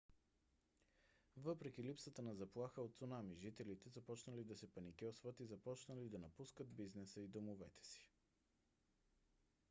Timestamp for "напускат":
6.19-6.75